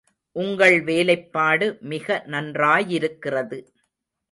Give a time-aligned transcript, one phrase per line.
[0.35, 3.59] உங்கள் வேலைப்பாடு மிக நன்றாயிருக்கிறது.